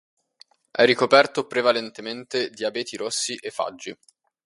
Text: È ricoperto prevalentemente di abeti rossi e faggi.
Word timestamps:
È 0.71 0.83
ricoperto 0.83 1.45
prevalentemente 1.45 2.49
di 2.49 2.65
abeti 2.65 2.97
rossi 2.97 3.35
e 3.35 3.51
faggi. 3.51 3.95